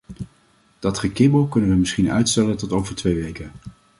[0.79, 3.51] Dat gekibbel kunnen we misschien uitstellen tot over twee weken.